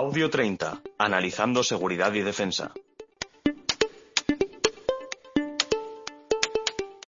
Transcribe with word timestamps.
Audio 0.00 0.30
30. 0.30 0.80
Analizando 0.96 1.64
seguridad 1.64 2.14
y 2.14 2.20
defensa. 2.20 2.72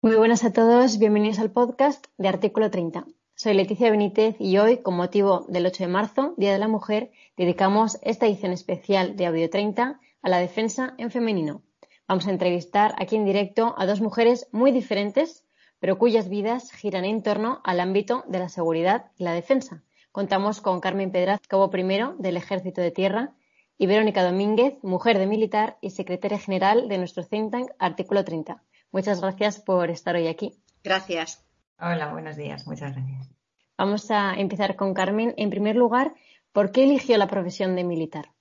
Muy 0.02 0.16
buenas 0.16 0.42
a 0.42 0.52
todos, 0.52 0.98
bienvenidos 0.98 1.38
al 1.38 1.52
podcast 1.52 2.04
de 2.18 2.26
Artículo 2.26 2.68
30. 2.68 3.04
Soy 3.36 3.54
Leticia 3.54 3.92
Benítez 3.92 4.34
y 4.40 4.58
hoy, 4.58 4.78
con 4.78 4.96
motivo 4.96 5.46
del 5.48 5.66
8 5.66 5.84
de 5.84 5.88
marzo, 5.88 6.34
Día 6.36 6.52
de 6.52 6.58
la 6.58 6.66
Mujer, 6.66 7.12
dedicamos 7.36 7.96
esta 8.02 8.26
edición 8.26 8.50
especial 8.50 9.14
de 9.14 9.26
Audio 9.26 9.48
30 9.48 10.00
a 10.20 10.28
la 10.28 10.38
defensa 10.38 10.94
en 10.98 11.12
femenino. 11.12 11.62
Vamos 12.08 12.26
a 12.26 12.30
entrevistar 12.30 12.96
aquí 12.98 13.14
en 13.14 13.24
directo 13.24 13.72
a 13.78 13.86
dos 13.86 14.00
mujeres 14.00 14.48
muy 14.50 14.72
diferentes, 14.72 15.44
pero 15.78 15.96
cuyas 15.96 16.28
vidas 16.28 16.72
giran 16.72 17.04
en 17.04 17.22
torno 17.22 17.60
al 17.62 17.78
ámbito 17.78 18.24
de 18.26 18.40
la 18.40 18.48
seguridad 18.48 19.12
y 19.16 19.22
la 19.22 19.32
defensa. 19.32 19.84
Contamos 20.12 20.60
con 20.60 20.80
Carmen 20.80 21.12
Pedraz, 21.12 21.40
cabo 21.46 21.70
primero 21.70 22.16
del 22.18 22.36
Ejército 22.36 22.80
de 22.80 22.90
Tierra, 22.90 23.34
y 23.78 23.86
Verónica 23.86 24.24
Domínguez, 24.24 24.74
mujer 24.82 25.18
de 25.18 25.26
militar 25.26 25.78
y 25.80 25.90
secretaria 25.90 26.38
general 26.38 26.88
de 26.88 26.98
nuestro 26.98 27.24
think 27.24 27.52
tank 27.52 27.70
Artículo 27.78 28.24
30. 28.24 28.62
Muchas 28.90 29.20
gracias 29.20 29.60
por 29.60 29.88
estar 29.88 30.16
hoy 30.16 30.26
aquí. 30.26 30.60
Gracias. 30.82 31.46
Hola, 31.78 32.12
buenos 32.12 32.36
días. 32.36 32.66
Muchas 32.66 32.94
gracias. 32.94 33.30
Vamos 33.78 34.10
a 34.10 34.34
empezar 34.34 34.76
con 34.76 34.94
Carmen. 34.94 35.32
En 35.36 35.48
primer 35.48 35.76
lugar, 35.76 36.12
¿por 36.52 36.72
qué 36.72 36.84
eligió 36.84 37.16
la 37.16 37.28
profesión 37.28 37.76
de 37.76 37.84
militar? 37.84 38.32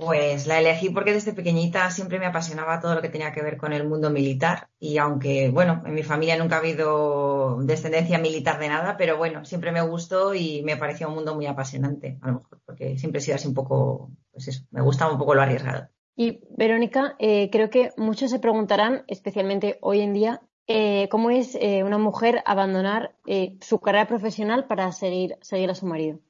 Pues 0.00 0.46
la 0.46 0.60
elegí 0.60 0.90
porque 0.90 1.12
desde 1.12 1.32
pequeñita 1.32 1.90
siempre 1.90 2.18
me 2.18 2.26
apasionaba 2.26 2.80
todo 2.80 2.94
lo 2.94 3.02
que 3.02 3.08
tenía 3.08 3.32
que 3.32 3.42
ver 3.42 3.56
con 3.56 3.72
el 3.72 3.88
mundo 3.88 4.10
militar 4.10 4.68
y 4.78 4.98
aunque, 4.98 5.50
bueno, 5.50 5.82
en 5.84 5.94
mi 5.94 6.02
familia 6.02 6.36
nunca 6.36 6.56
ha 6.56 6.58
habido 6.60 7.58
descendencia 7.62 8.18
militar 8.18 8.60
de 8.60 8.68
nada, 8.68 8.96
pero 8.96 9.16
bueno, 9.16 9.44
siempre 9.44 9.72
me 9.72 9.80
gustó 9.80 10.34
y 10.34 10.62
me 10.62 10.76
parecía 10.76 11.08
un 11.08 11.14
mundo 11.14 11.34
muy 11.34 11.46
apasionante, 11.46 12.18
a 12.22 12.28
lo 12.28 12.34
mejor, 12.34 12.60
porque 12.64 12.96
siempre 12.96 13.18
he 13.18 13.22
sido 13.22 13.34
así 13.34 13.48
un 13.48 13.54
poco, 13.54 14.10
pues 14.30 14.48
eso, 14.48 14.64
me 14.70 14.82
gustaba 14.82 15.12
un 15.12 15.18
poco 15.18 15.34
lo 15.34 15.42
arriesgado. 15.42 15.88
Y 16.14 16.40
Verónica, 16.56 17.16
eh, 17.18 17.48
creo 17.50 17.70
que 17.70 17.90
muchos 17.96 18.30
se 18.30 18.38
preguntarán, 18.38 19.04
especialmente 19.08 19.78
hoy 19.80 20.00
en 20.00 20.12
día, 20.12 20.42
eh, 20.66 21.08
cómo 21.10 21.30
es 21.30 21.56
eh, 21.60 21.82
una 21.82 21.98
mujer 21.98 22.42
abandonar 22.44 23.14
su 23.60 23.80
carrera 23.80 24.06
profesional 24.06 24.66
para 24.66 24.92
seguir, 24.92 25.38
seguir 25.40 25.70
a 25.70 25.74
su 25.74 25.86
marido. 25.86 26.20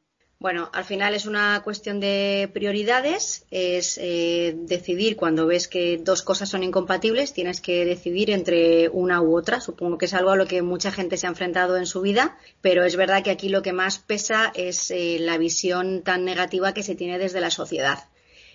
Bueno, 0.41 0.70
al 0.72 0.84
final 0.84 1.17
es 1.17 1.27
una 1.27 1.62
cuestión 1.64 1.98
de 1.98 2.48
prioridades, 2.55 3.44
es 3.50 3.98
eh, 4.00 4.55
decidir 4.56 5.17
cuando 5.17 5.48
ves 5.48 5.67
que 5.67 5.98
dos 5.98 6.22
cosas 6.22 6.48
son 6.48 6.62
incompatibles, 6.62 7.33
tienes 7.33 7.61
que 7.61 7.84
decidir 7.84 8.30
entre 8.30 8.89
una 8.89 9.20
u 9.20 9.36
otra. 9.36 9.61
Supongo 9.61 9.98
que 9.98 10.05
es 10.05 10.14
algo 10.14 10.30
a 10.30 10.36
lo 10.36 10.47
que 10.47 10.62
mucha 10.62 10.92
gente 10.92 11.17
se 11.17 11.27
ha 11.27 11.30
enfrentado 11.30 11.77
en 11.77 11.86
su 11.86 12.03
vida, 12.03 12.39
pero 12.61 12.84
es 12.84 12.95
verdad 12.95 13.25
que 13.25 13.30
aquí 13.30 13.48
lo 13.48 13.62
que 13.62 13.72
más 13.72 13.98
pesa 13.98 14.53
es 14.55 14.92
eh, 14.92 15.17
la 15.19 15.39
visión 15.39 16.03
tan 16.05 16.25
negativa 16.25 16.73
que 16.73 16.84
se 16.84 16.95
tiene 16.95 17.19
desde 17.19 17.41
la 17.41 17.50
sociedad. 17.50 17.98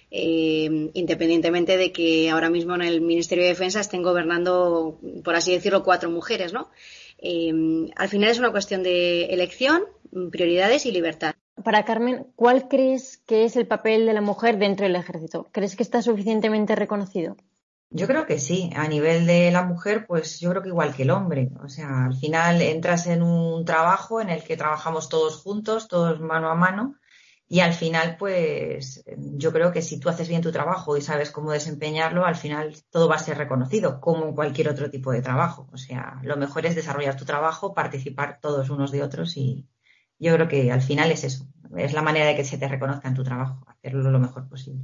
Eh, 0.10 0.90
independientemente 0.94 1.76
de 1.76 1.92
que 1.92 2.30
ahora 2.30 2.50
mismo 2.50 2.76
en 2.76 2.84
el 2.84 3.02
Ministerio 3.02 3.44
de 3.44 3.50
Defensa 3.50 3.82
estén 3.82 4.04
gobernando, 4.04 5.00
por 5.22 5.36
así 5.36 5.52
decirlo, 5.52 5.84
cuatro 5.84 6.10
mujeres, 6.10 6.54
¿no? 6.54 6.70
al 7.96 8.10
final 8.10 8.30
es 8.30 8.40
una 8.40 8.52
cuestión 8.52 8.84
de 8.84 9.26
elección, 9.28 9.84
prioridades 10.32 10.86
y 10.86 10.92
libertad. 10.92 11.33
Para 11.64 11.86
Carmen, 11.86 12.28
¿cuál 12.36 12.68
crees 12.68 13.18
que 13.26 13.46
es 13.46 13.56
el 13.56 13.68
papel 13.68 14.06
de 14.06 14.14
la 14.14 14.22
mujer 14.22 14.58
dentro 14.58 14.86
del 14.86 14.96
ejército? 14.96 15.48
¿Crees 15.52 15.76
que 15.76 15.84
está 15.84 16.02
suficientemente 16.02 16.76
reconocido? 16.76 17.38
Yo 17.90 18.08
creo 18.08 18.26
que 18.26 18.40
sí. 18.40 18.72
A 18.76 18.88
nivel 18.88 19.28
de 19.28 19.52
la 19.52 19.64
mujer, 19.64 20.06
pues 20.08 20.40
yo 20.40 20.50
creo 20.50 20.64
que 20.64 20.70
igual 20.70 20.96
que 20.96 21.04
el 21.04 21.12
hombre. 21.12 21.52
O 21.64 21.70
sea, 21.70 22.06
al 22.06 22.16
final 22.16 22.62
entras 22.62 23.08
en 23.08 23.22
un 23.22 23.66
trabajo 23.66 24.20
en 24.20 24.30
el 24.30 24.44
que 24.44 24.58
trabajamos 24.58 25.10
todos 25.10 25.38
juntos, 25.38 25.88
todos 25.88 26.20
mano 26.20 26.50
a 26.50 26.56
mano. 26.56 26.96
Y 27.48 27.60
al 27.60 27.74
final, 27.74 28.18
pues 28.18 29.06
yo 29.16 29.54
creo 29.54 29.72
que 29.72 29.84
si 29.84 30.00
tú 30.00 30.10
haces 30.10 30.28
bien 30.28 30.42
tu 30.42 30.52
trabajo 30.52 30.98
y 30.98 31.02
sabes 31.02 31.30
cómo 31.30 31.52
desempeñarlo, 31.52 32.26
al 32.26 32.36
final 32.36 32.76
todo 32.90 33.08
va 33.08 33.16
a 33.16 33.20
ser 33.20 33.38
reconocido, 33.38 34.02
como 34.02 34.26
en 34.26 34.34
cualquier 34.34 34.70
otro 34.70 34.90
tipo 34.90 35.12
de 35.12 35.22
trabajo. 35.22 35.70
O 35.72 35.78
sea, 35.78 36.20
lo 36.24 36.36
mejor 36.36 36.66
es 36.66 36.76
desarrollar 36.76 37.16
tu 37.16 37.26
trabajo, 37.26 37.76
participar 37.76 38.40
todos 38.42 38.72
unos 38.72 38.92
de 38.92 39.04
otros 39.04 39.38
y, 39.38 39.68
yo 40.24 40.34
creo 40.34 40.48
que 40.48 40.72
al 40.72 40.82
final 40.82 41.12
es 41.12 41.24
eso, 41.24 41.46
es 41.78 41.94
la 41.94 42.02
manera 42.02 42.26
de 42.26 42.36
que 42.36 42.46
se 42.46 42.58
te 42.58 42.68
reconozca 42.68 43.08
en 43.08 43.16
tu 43.16 43.24
trabajo, 43.24 43.66
hacerlo 43.68 44.10
lo 44.10 44.20
mejor 44.20 44.48
posible. 44.48 44.84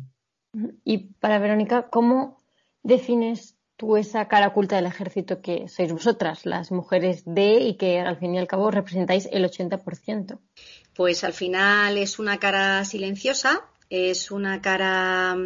Y 0.83 1.13
para 1.19 1.39
Verónica, 1.39 1.89
¿cómo 1.89 2.41
defines 2.83 3.55
tú 3.77 3.95
esa 3.95 4.27
cara 4.27 4.47
oculta 4.47 4.75
del 4.75 4.87
ejército 4.87 5.41
que 5.41 5.69
sois 5.69 5.91
vosotras, 5.91 6.45
las 6.45 6.71
mujeres 6.71 7.23
de 7.25 7.61
y 7.61 7.75
que 7.75 7.99
al 7.99 8.17
fin 8.17 8.35
y 8.35 8.39
al 8.39 8.47
cabo 8.47 8.71
representáis 8.71 9.29
el 9.31 9.45
80%? 9.45 10.39
Pues 10.95 11.23
al 11.23 11.33
final 11.33 11.97
es 11.97 12.19
una 12.19 12.37
cara 12.39 12.83
silenciosa, 12.83 13.61
es 13.89 14.31
una 14.31 14.61
cara 14.61 15.37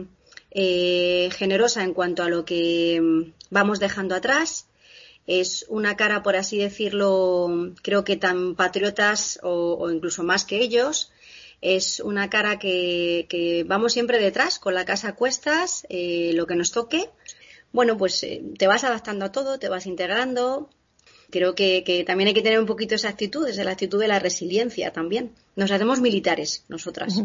eh, 0.50 1.30
generosa 1.34 1.84
en 1.84 1.94
cuanto 1.94 2.24
a 2.24 2.30
lo 2.30 2.44
que 2.44 3.32
vamos 3.52 3.80
dejando 3.80 4.16
atrás, 4.16 4.68
es 5.26 5.66
una 5.70 5.96
cara, 5.96 6.22
por 6.22 6.36
así 6.36 6.58
decirlo, 6.58 7.74
creo 7.82 8.04
que 8.04 8.18
tan 8.18 8.56
patriotas 8.56 9.40
o, 9.42 9.90
incluso 9.90 10.24
más 10.24 10.46
que 10.46 10.60
ellos. 10.60 11.12
Es 11.62 12.02
una 12.02 12.30
cara 12.30 12.60
que, 12.60 13.66
vamos 13.68 13.94
siempre 13.94 14.20
detrás, 14.20 14.60
con 14.60 14.74
la 14.74 14.84
casa 14.84 15.10
a 15.10 15.16
cuestas, 15.16 15.86
eh, 15.90 16.32
lo 16.34 16.46
que 16.46 16.56
nos 16.56 16.72
toque. 16.72 17.10
Bueno, 17.72 17.98
pues 17.98 18.22
eh, 18.24 18.44
te 18.58 18.68
vas 18.68 18.84
adaptando 18.84 19.26
a 19.26 19.32
todo, 19.32 19.60
te 19.60 19.70
vas 19.70 19.86
integrando. 19.86 20.70
Creo 21.30 21.56
que, 21.56 22.04
también 22.06 22.28
hay 22.28 22.34
que 22.34 22.42
tener 22.42 22.60
un 22.60 22.66
poquito 22.66 22.96
esa 22.96 23.10
actitud, 23.10 23.46
desde 23.46 23.64
la 23.64 23.72
actitud 23.72 24.00
de 24.00 24.10
la 24.10 24.20
resiliencia 24.20 24.92
también. 24.92 25.32
Nos 25.56 25.72
hacemos 25.72 26.02
militares, 26.02 26.66
nosotras. 26.68 27.24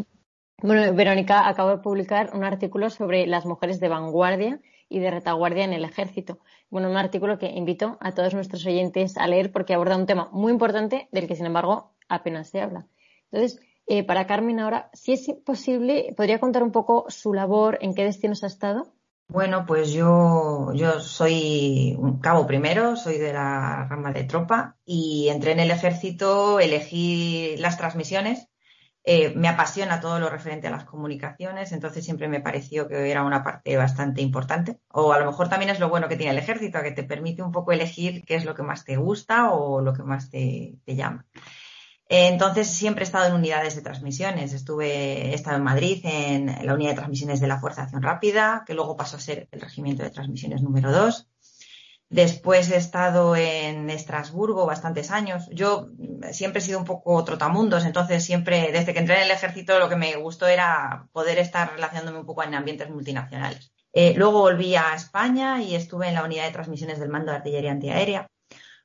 Bueno, 0.61 0.93
Verónica, 0.93 1.47
acabo 1.47 1.71
de 1.71 1.77
publicar 1.77 2.31
un 2.33 2.43
artículo 2.43 2.89
sobre 2.89 3.27
las 3.27 3.45
mujeres 3.45 3.79
de 3.79 3.89
vanguardia 3.89 4.59
y 4.89 4.99
de 4.99 5.11
retaguardia 5.11 5.63
en 5.63 5.73
el 5.73 5.85
ejército. 5.85 6.39
Bueno, 6.69 6.89
un 6.89 6.97
artículo 6.97 7.37
que 7.37 7.47
invito 7.47 7.97
a 8.01 8.11
todos 8.11 8.33
nuestros 8.33 8.65
oyentes 8.65 9.17
a 9.17 9.27
leer 9.27 9.51
porque 9.51 9.73
aborda 9.73 9.95
un 9.95 10.07
tema 10.07 10.29
muy 10.31 10.51
importante 10.51 11.07
del 11.11 11.27
que, 11.27 11.35
sin 11.35 11.45
embargo, 11.45 11.93
apenas 12.09 12.49
se 12.49 12.59
habla. 12.59 12.87
Entonces, 13.31 13.61
eh, 13.87 14.03
para 14.03 14.27
Carmen 14.27 14.59
ahora, 14.59 14.89
si 14.93 15.13
es 15.13 15.31
posible, 15.45 16.13
¿podría 16.17 16.39
contar 16.39 16.63
un 16.63 16.71
poco 16.71 17.05
su 17.09 17.33
labor, 17.33 17.77
en 17.81 17.95
qué 17.95 18.03
destinos 18.03 18.43
ha 18.43 18.47
estado? 18.47 18.91
Bueno, 19.27 19.65
pues 19.67 19.93
yo, 19.93 20.73
yo 20.73 20.99
soy 20.99 21.95
un 21.99 22.19
cabo 22.19 22.47
primero, 22.47 22.95
soy 22.95 23.19
de 23.19 23.31
la 23.31 23.85
rama 23.87 24.11
de 24.11 24.23
tropa 24.23 24.77
y 24.85 25.29
entré 25.29 25.51
en 25.51 25.59
el 25.59 25.69
ejército, 25.69 26.59
elegí 26.59 27.55
las 27.57 27.77
transmisiones 27.77 28.48
eh, 29.03 29.33
me 29.35 29.47
apasiona 29.47 30.01
todo 30.01 30.19
lo 30.19 30.29
referente 30.29 30.67
a 30.67 30.71
las 30.71 30.83
comunicaciones, 30.83 31.71
entonces 31.71 32.03
siempre 32.03 32.27
me 32.27 32.41
pareció 32.41 32.87
que 32.87 33.09
era 33.09 33.23
una 33.23 33.43
parte 33.43 33.77
bastante 33.77 34.21
importante. 34.21 34.79
O 34.89 35.13
a 35.13 35.19
lo 35.19 35.25
mejor 35.25 35.49
también 35.49 35.71
es 35.71 35.79
lo 35.79 35.89
bueno 35.89 36.09
que 36.09 36.17
tiene 36.17 36.33
el 36.33 36.37
ejército, 36.37 36.81
que 36.81 36.91
te 36.91 37.03
permite 37.03 37.41
un 37.41 37.51
poco 37.51 37.71
elegir 37.71 38.23
qué 38.25 38.35
es 38.35 38.45
lo 38.45 38.55
que 38.55 38.63
más 38.63 38.83
te 38.83 38.97
gusta 38.97 39.51
o 39.51 39.81
lo 39.81 39.93
que 39.93 40.03
más 40.03 40.29
te, 40.29 40.75
llama. 40.85 41.25
Entonces 42.09 42.67
siempre 42.67 43.03
he 43.03 43.05
estado 43.05 43.27
en 43.27 43.33
unidades 43.33 43.75
de 43.75 43.81
transmisiones. 43.81 44.53
Estuve, 44.53 45.29
he 45.29 45.33
estado 45.33 45.57
en 45.57 45.63
Madrid 45.63 46.01
en 46.03 46.65
la 46.65 46.73
unidad 46.73 46.91
de 46.91 46.95
transmisiones 46.97 47.39
de 47.39 47.47
la 47.47 47.59
Fuerza 47.59 47.81
de 47.81 47.85
Acción 47.85 48.01
Rápida, 48.03 48.63
que 48.65 48.73
luego 48.73 48.97
pasó 48.97 49.17
a 49.17 49.21
ser 49.21 49.47
el 49.51 49.61
regimiento 49.61 50.03
de 50.03 50.09
transmisiones 50.09 50.61
número 50.61 50.91
2. 50.91 51.28
Después 52.09 52.71
he 52.71 52.75
estado 52.75 53.35
en 53.35 53.89
Estrasburgo 53.91 54.65
bastantes 54.65 55.11
años. 55.11 55.47
Yo 55.51 55.89
siempre 56.31 56.59
he 56.59 56.63
sido 56.63 56.79
un 56.79 56.85
poco 56.85 57.23
trotamundos, 57.23 57.85
entonces 57.85 58.23
siempre, 58.25 58.71
desde 58.71 58.93
que 58.93 58.99
entré 58.99 59.17
en 59.17 59.23
el 59.25 59.31
ejército, 59.31 59.77
lo 59.77 59.89
que 59.89 59.95
me 59.95 60.15
gustó 60.15 60.47
era 60.47 61.07
poder 61.11 61.37
estar 61.37 61.71
relacionándome 61.71 62.19
un 62.19 62.25
poco 62.25 62.43
en 62.43 62.55
ambientes 62.55 62.89
multinacionales. 62.89 63.71
Eh, 63.93 64.13
luego 64.15 64.39
volví 64.39 64.75
a 64.75 64.95
España 64.95 65.61
y 65.61 65.75
estuve 65.75 66.07
en 66.07 66.15
la 66.15 66.23
unidad 66.23 66.45
de 66.45 66.51
transmisiones 66.51 66.99
del 66.99 67.09
mando 67.09 67.31
de 67.31 67.37
artillería 67.37 67.71
antiaérea. 67.71 68.27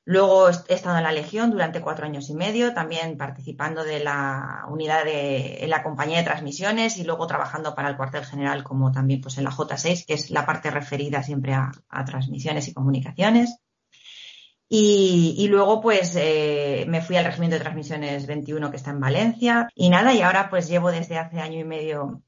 Luego 0.07 0.49
he 0.49 0.73
estado 0.75 0.97
en 0.97 1.03
la 1.03 1.11
Legión 1.11 1.49
durante 1.49 1.81
cuatro 1.81 2.05
años 2.05 2.29
y 2.29 2.35
medio, 2.35 2.75
también 2.75 3.17
participando 3.17 3.83
de 3.83 4.03
la 4.03 4.63
unidad 4.69 5.03
de 5.03 5.65
la 5.67 5.81
compañía 5.81 6.19
de 6.19 6.23
transmisiones 6.23 6.97
y 6.97 7.03
luego 7.03 7.25
trabajando 7.25 7.73
para 7.73 7.89
el 7.89 7.97
cuartel 7.97 8.23
general 8.23 8.63
como 8.63 8.91
también 8.91 9.19
pues 9.19 9.39
en 9.39 9.45
la 9.45 9.49
J6, 9.49 10.05
que 10.05 10.13
es 10.13 10.29
la 10.29 10.45
parte 10.45 10.69
referida 10.69 11.23
siempre 11.23 11.55
a, 11.55 11.71
transmisiones 12.05 12.67
y 12.67 12.73
comunicaciones. 12.75 13.57
Y, 14.69 15.47
luego 15.49 15.81
pues 15.81 16.15
eh, 16.15 16.85
me 16.87 17.01
fui 17.01 17.17
al 17.17 17.25
regimiento 17.25 17.55
de 17.55 17.61
transmisiones 17.61 18.27
21 18.27 18.69
que 18.69 18.77
está 18.77 18.91
en 18.91 18.99
Valencia 18.99 19.67
y 19.73 19.89
nada, 19.89 20.13
y 20.13 20.21
ahora 20.21 20.49
pues 20.51 20.67
llevo 20.67 20.91
desde 20.91 21.17
hace 21.17 21.39
año 21.39 21.59
y 21.59 21.63
medio 21.63 22.21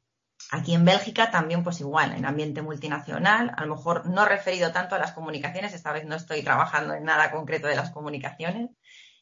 Aquí 0.52 0.74
en 0.74 0.86
Bélgica 0.86 1.30
también 1.30 1.64
pues 1.64 1.82
igual, 1.82 2.14
en 2.14 2.26
ambiente 2.26 2.62
multinacional, 2.62 3.52
a 3.56 3.66
lo 3.66 3.76
mejor 3.76 4.10
no 4.10 4.26
referido 4.26 4.72
tanto 4.72 4.96
a 4.96 5.00
las 5.00 5.12
comunicaciones, 5.12 5.74
esta 5.74 5.92
vez 5.92 6.06
no 6.06 6.16
estoy 6.16 6.42
trabajando 6.42 6.94
en 6.94 7.04
nada 7.04 7.32
concreto 7.32 7.68
de 7.68 7.76
las 7.76 7.92
comunicaciones. 7.92 8.70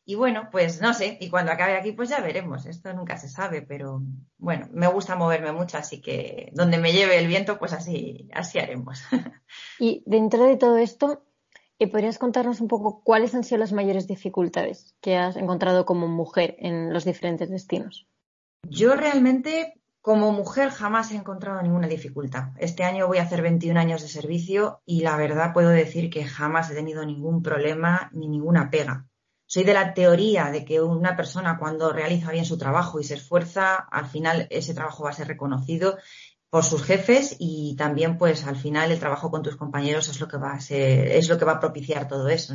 Y 0.08 0.14
bueno, 0.14 0.50
pues 0.52 0.82
no 0.82 0.94
sé, 0.94 1.18
y 1.20 1.32
cuando 1.32 1.52
acabe 1.52 1.78
aquí 1.78 1.92
pues 1.92 2.10
ya 2.10 2.22
veremos, 2.22 2.68
esto 2.68 2.94
nunca 2.94 3.18
se 3.18 3.28
sabe, 3.28 3.64
pero 3.64 4.04
bueno, 4.38 4.68
me 4.72 4.86
gusta 4.86 5.16
moverme 5.16 5.52
mucho, 5.52 5.80
así 5.80 6.00
que 6.00 6.52
donde 6.54 6.78
me 6.78 6.94
lleve 6.94 7.18
el 7.18 7.28
viento 7.28 7.58
pues 7.58 7.74
así, 7.74 8.30
así 8.34 8.60
haremos. 8.60 9.02
Y 9.80 10.04
dentro 10.06 10.44
de 10.44 10.58
todo 10.58 10.78
esto, 10.78 11.26
eh, 11.80 11.90
¿podrías 11.90 12.20
contarnos 12.20 12.62
un 12.62 12.68
poco 12.68 13.02
cuáles 13.04 13.34
han 13.34 13.44
sido 13.44 13.58
las 13.58 13.74
mayores 13.74 14.08
dificultades 14.08 14.96
que 15.02 15.18
has 15.18 15.38
encontrado 15.38 15.86
como 15.86 16.08
mujer 16.08 16.56
en 16.60 16.94
los 16.94 17.04
diferentes 17.04 17.50
destinos? 17.50 18.08
Yo 18.64 18.96
realmente 18.96 19.82
Como 20.06 20.32
mujer 20.32 20.70
jamás 20.70 21.12
he 21.12 21.16
encontrado 21.16 21.60
ninguna 21.64 21.88
dificultad. 21.88 22.50
Este 22.60 22.84
año 22.84 23.08
voy 23.08 23.18
a 23.18 23.24
hacer 23.24 23.42
21 23.42 23.80
años 23.80 24.04
de 24.04 24.08
servicio 24.08 24.84
y 24.86 25.02
la 25.02 25.18
verdad 25.18 25.52
puedo 25.52 25.70
decir 25.70 26.12
que 26.12 26.24
jamás 26.26 26.70
he 26.70 26.76
tenido 26.76 27.04
ningún 27.04 27.42
problema 27.42 28.12
ni 28.14 28.28
ninguna 28.28 28.70
pega. 28.70 29.08
Soy 29.48 29.64
de 29.64 29.74
la 29.74 29.96
teoría 29.96 30.52
de 30.52 30.64
que 30.64 30.80
una 30.80 31.16
persona 31.16 31.58
cuando 31.58 31.92
realiza 31.92 32.32
bien 32.32 32.46
su 32.46 32.60
trabajo 32.60 33.00
y 33.00 33.04
se 33.04 33.16
esfuerza, 33.16 33.78
al 33.78 34.06
final 34.06 34.46
ese 34.52 34.76
trabajo 34.76 35.06
va 35.06 35.10
a 35.10 35.14
ser 35.14 35.28
reconocido 35.28 35.98
por 36.52 36.64
sus 36.64 36.84
jefes 36.84 37.36
y 37.40 37.76
también 37.76 38.20
pues 38.20 38.46
al 38.46 38.58
final 38.58 38.92
el 38.92 39.00
trabajo 39.00 39.32
con 39.32 39.42
tus 39.42 39.56
compañeros 39.56 40.08
es 40.08 40.22
lo 40.22 40.28
que 40.28 40.38
va 40.38 40.52
a 40.52 40.60
ser, 40.60 41.08
es 41.08 41.28
lo 41.30 41.40
que 41.40 41.46
va 41.46 41.54
a 41.54 41.60
propiciar 41.60 42.08
todo 42.08 42.30
eso. 42.30 42.54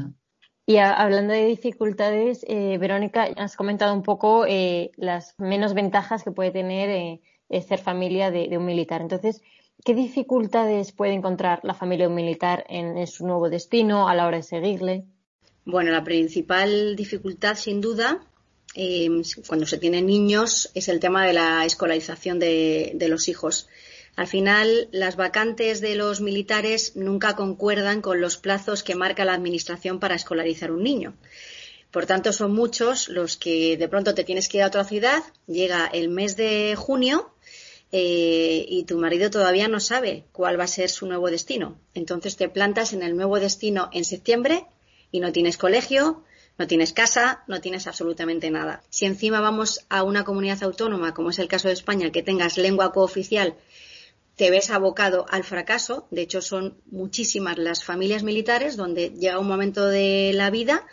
Y 0.66 0.76
hablando 0.76 1.32
de 1.32 1.46
dificultades, 1.46 2.44
eh, 2.46 2.78
Verónica, 2.78 3.24
has 3.36 3.56
comentado 3.56 3.92
un 3.92 4.04
poco 4.04 4.46
eh, 4.46 4.92
las 4.94 5.34
menos 5.36 5.74
ventajas 5.74 6.22
que 6.22 6.30
puede 6.30 6.52
tener 6.52 6.90
eh, 6.90 7.20
ser 7.66 7.80
familia 7.80 8.30
de, 8.30 8.56
un 8.56 8.64
militar. 8.64 9.00
Entonces, 9.00 9.42
¿qué 9.84 9.94
dificultades 9.94 10.92
puede 10.92 11.12
encontrar 11.12 11.60
la 11.64 11.74
familia 11.74 12.06
de 12.06 12.10
un 12.10 12.14
militar 12.14 12.64
en, 12.68 13.06
su 13.06 13.26
nuevo 13.26 13.50
destino 13.50 14.08
a 14.08 14.14
la 14.14 14.26
hora 14.26 14.38
de 14.38 14.42
seguirle? 14.42 15.04
Bueno, 15.64 15.90
la 15.90 16.04
principal 16.04 16.96
dificultad, 16.96 17.56
sin 17.56 17.80
duda, 17.80 18.24
em, 18.74 19.22
cuando 19.46 19.66
se 19.66 19.78
tienen 19.78 20.06
niños, 20.06 20.70
es 20.74 20.88
el 20.88 21.00
tema 21.00 21.26
de 21.26 21.32
la 21.32 21.64
escolarización 21.64 22.38
de, 22.38 23.06
los 23.08 23.28
hijos. 23.28 23.68
Al 24.16 24.26
final, 24.26 24.88
las 24.92 25.16
vacantes 25.16 25.80
de 25.80 25.94
los 25.96 26.20
militares 26.20 26.96
nunca 26.96 27.36
concuerdan 27.36 28.00
con 28.00 28.20
los 28.20 28.36
plazos 28.36 28.82
que 28.82 28.94
marca 28.94 29.24
la 29.24 29.34
Administración 29.34 29.98
para 29.98 30.14
escolarizar 30.14 30.72
un 30.72 30.82
niño. 30.82 31.14
Por 31.90 32.06
tanto, 32.06 32.32
son 32.32 32.52
muchos 32.52 33.08
los 33.08 33.36
que 33.36 33.76
de 33.76 33.88
pronto 33.88 34.14
te 34.14 34.24
tienes 34.24 34.48
que 34.48 34.58
ir 34.58 34.62
a 34.62 34.68
otra 34.68 34.84
ciudad, 34.84 35.22
llega 35.46 35.86
el 35.86 36.08
mes 36.08 36.36
de 36.36 36.76
junio 36.76 37.32
eh, 37.90 38.64
y 38.68 38.84
tu 38.84 38.98
marido 38.98 39.30
todavía 39.30 39.66
no 39.66 39.80
sabe 39.80 40.24
cuál 40.32 40.58
va 40.58 40.64
a 40.64 40.68
ser 40.68 40.88
su 40.88 41.06
nuevo 41.06 41.28
destino. 41.30 41.78
Entonces 41.94 42.36
te 42.36 42.48
plantas 42.48 42.92
en 42.92 43.02
el 43.02 43.16
nuevo 43.16 43.40
destino 43.40 43.90
en 43.92 44.04
septiembre 44.04 44.66
y 45.10 45.18
no 45.18 45.32
tienes 45.32 45.56
colegio, 45.56 46.22
no 46.58 46.68
tienes 46.68 46.92
casa, 46.92 47.42
no 47.48 47.60
tienes 47.60 47.88
absolutamente 47.88 48.50
nada. 48.50 48.84
Si 48.90 49.06
encima 49.06 49.40
vamos 49.40 49.84
a 49.88 50.04
una 50.04 50.24
comunidad 50.24 50.62
autónoma, 50.62 51.14
como 51.14 51.30
es 51.30 51.40
el 51.40 51.48
caso 51.48 51.66
de 51.66 51.74
España, 51.74 52.12
que 52.12 52.22
tengas 52.22 52.56
lengua 52.56 52.92
cooficial, 52.92 53.56
te 54.36 54.50
ves 54.50 54.70
abocado 54.70 55.26
al 55.28 55.42
fracaso. 55.42 56.06
De 56.12 56.22
hecho, 56.22 56.40
son 56.40 56.76
muchísimas 56.90 57.58
las 57.58 57.82
familias 57.82 58.22
militares 58.22 58.76
donde 58.76 59.10
llega 59.10 59.40
un 59.40 59.48
momento 59.48 59.86
de 59.86 60.30
la 60.34 60.50
vida 60.50 60.86